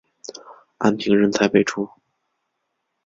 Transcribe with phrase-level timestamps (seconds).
[0.79, 1.87] 安平人才辈出。